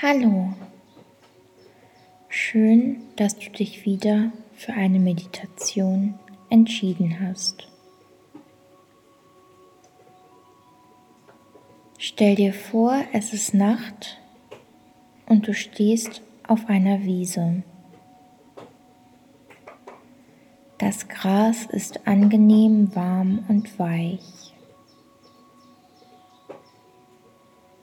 [0.00, 0.52] Hallo.
[2.28, 6.14] Schön, dass du dich wieder für eine Meditation
[6.50, 7.66] entschieden hast.
[11.98, 14.20] Stell dir vor, es ist Nacht
[15.26, 17.64] und du stehst auf einer Wiese.
[20.78, 24.54] Das Gras ist angenehm warm und weich.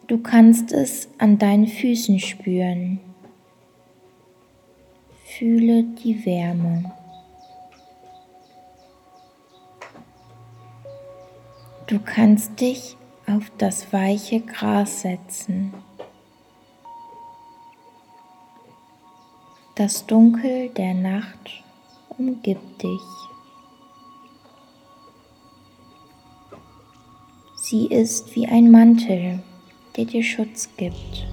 [0.07, 2.99] Du kannst es an deinen Füßen spüren.
[5.25, 6.91] Fühle die Wärme.
[11.87, 12.95] Du kannst dich
[13.25, 15.73] auf das weiche Gras setzen.
[19.73, 21.63] Das Dunkel der Nacht
[22.15, 23.01] umgibt dich.
[27.55, 29.41] Sie ist wie ein Mantel
[29.95, 31.27] der dir Schutz gibt.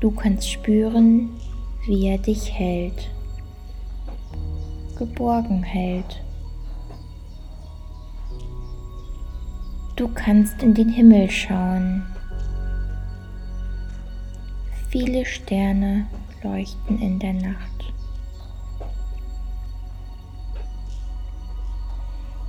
[0.00, 1.30] Du kannst spüren,
[1.86, 3.10] wie er dich hält,
[4.96, 6.22] geborgen hält.
[9.96, 12.02] Du kannst in den Himmel schauen.
[14.88, 16.06] Viele Sterne
[16.42, 17.92] leuchten in der Nacht.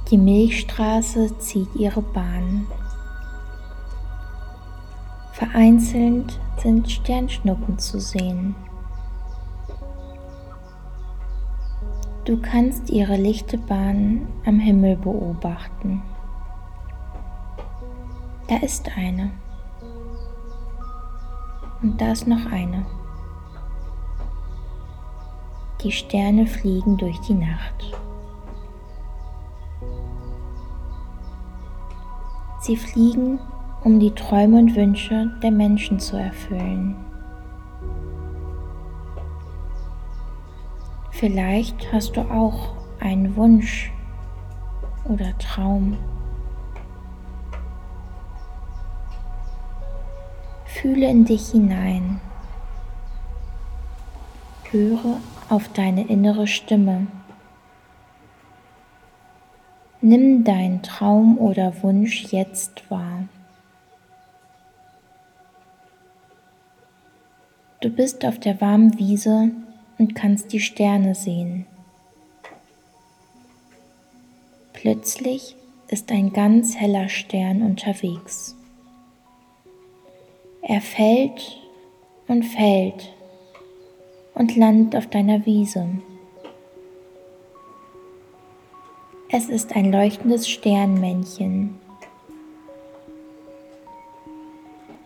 [0.10, 2.68] Die Milchstraße zieht ihre Bahn.
[5.42, 8.54] Vereinzelt sind Sternschnuppen zu sehen.
[12.26, 16.04] Du kannst ihre lichte Bahn am Himmel beobachten.
[18.50, 19.32] Da ist eine.
[21.82, 22.86] Und da ist noch eine.
[25.82, 27.98] Die Sterne fliegen durch die Nacht.
[32.60, 33.40] Sie fliegen
[33.84, 36.96] um die Träume und Wünsche der Menschen zu erfüllen.
[41.12, 43.92] Vielleicht hast du auch einen Wunsch
[45.06, 45.98] oder Traum.
[50.66, 52.20] Fühle in dich hinein.
[54.72, 55.18] Höre
[55.50, 57.08] auf deine innere Stimme.
[60.02, 63.26] Nimm deinen Traum oder Wunsch jetzt wahr.
[67.82, 69.50] Du bist auf der warmen Wiese
[69.98, 71.66] und kannst die Sterne sehen.
[74.72, 75.56] Plötzlich
[75.88, 78.56] ist ein ganz heller Stern unterwegs.
[80.62, 81.60] Er fällt
[82.28, 83.12] und fällt
[84.36, 85.90] und landet auf deiner Wiese.
[89.30, 91.80] Es ist ein leuchtendes Sternmännchen.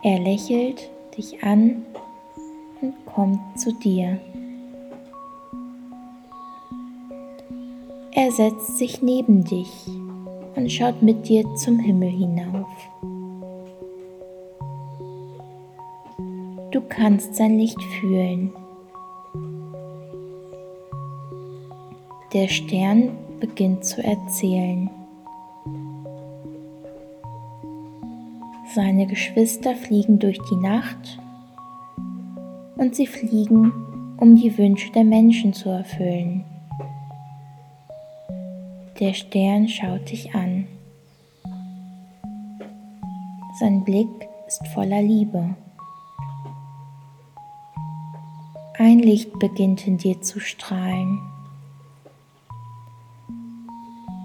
[0.02, 1.86] Er lächelt dich an
[3.16, 4.20] kommt zu dir.
[8.12, 9.86] Er setzt sich neben dich
[10.54, 12.68] und schaut mit dir zum Himmel hinauf.
[16.72, 18.52] Du kannst sein Licht fühlen.
[22.34, 24.90] Der Stern beginnt zu erzählen.
[28.74, 31.18] Seine Geschwister fliegen durch die Nacht
[32.76, 33.72] und sie fliegen,
[34.18, 36.44] um die Wünsche der Menschen zu erfüllen.
[39.00, 40.66] Der Stern schaut dich an.
[43.60, 44.08] Sein Blick
[44.46, 45.56] ist voller Liebe.
[48.78, 51.18] Ein Licht beginnt in dir zu strahlen.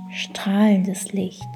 [0.09, 1.47] Strahlendes Licht.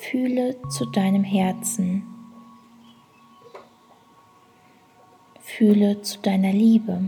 [0.00, 2.07] Fühle zu deinem Herzen.
[5.58, 7.00] Fühle zu deiner Liebe.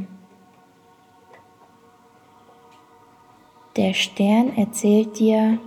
[3.76, 5.60] Der Stern erzählt dir,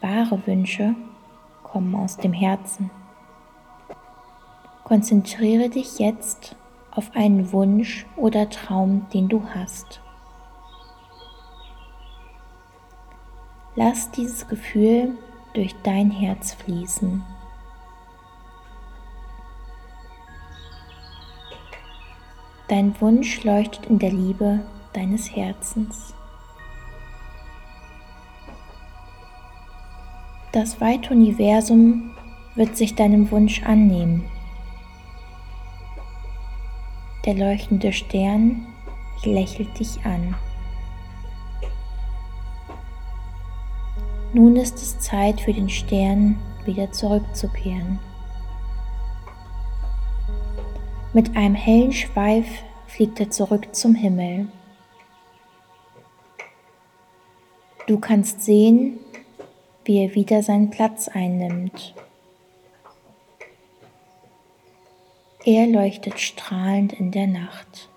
[0.00, 0.94] wahre Wünsche
[1.64, 2.92] kommen aus dem Herzen.
[4.84, 6.54] Konzentriere dich jetzt
[6.92, 10.00] auf einen Wunsch oder Traum, den du hast.
[13.74, 15.18] Lass dieses Gefühl
[15.54, 17.24] durch dein Herz fließen.
[22.68, 24.60] Dein Wunsch leuchtet in der Liebe
[24.92, 26.14] deines Herzens.
[30.50, 32.10] Das weite Universum
[32.56, 34.24] wird sich deinem Wunsch annehmen.
[37.24, 38.66] Der leuchtende Stern
[39.22, 40.34] lächelt dich an.
[44.32, 48.00] Nun ist es Zeit für den Stern wieder zurückzukehren.
[51.16, 52.46] Mit einem hellen Schweif
[52.88, 54.48] fliegt er zurück zum Himmel.
[57.86, 58.98] Du kannst sehen,
[59.86, 61.94] wie er wieder seinen Platz einnimmt.
[65.46, 67.88] Er leuchtet strahlend in der Nacht.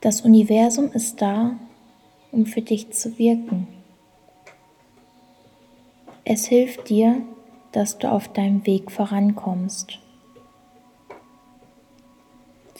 [0.00, 1.56] Das Universum ist da,
[2.32, 3.68] um für dich zu wirken.
[6.24, 7.22] Es hilft dir,
[7.72, 9.98] dass du auf deinem Weg vorankommst.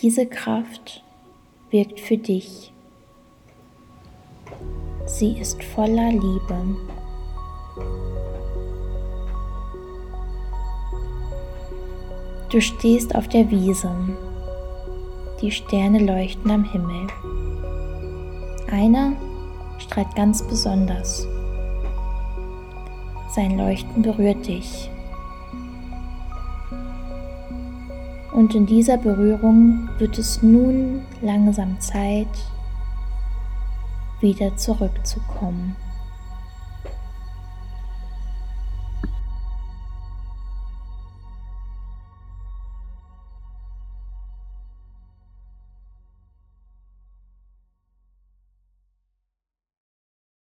[0.00, 1.02] Diese Kraft
[1.70, 2.72] wirkt für dich.
[5.06, 6.76] Sie ist voller Liebe.
[12.50, 13.90] Du stehst auf der Wiese.
[15.40, 17.06] Die Sterne leuchten am Himmel.
[18.70, 19.12] Einer
[19.78, 21.26] strahlt ganz besonders.
[23.34, 24.90] Sein Leuchten berührt dich.
[28.32, 32.28] Und in dieser Berührung wird es nun langsam Zeit,
[34.20, 35.76] wieder zurückzukommen.